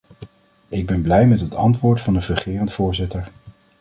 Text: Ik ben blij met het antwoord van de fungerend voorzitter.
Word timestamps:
Ik 0.67 0.85
ben 0.85 1.01
blij 1.01 1.27
met 1.27 1.39
het 1.39 1.55
antwoord 1.55 2.01
van 2.01 2.13
de 2.13 2.21
fungerend 2.21 2.71
voorzitter. 2.73 3.31